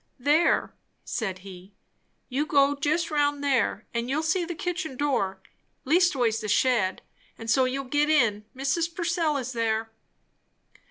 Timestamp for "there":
0.17-0.73, 3.41-3.85, 9.53-9.91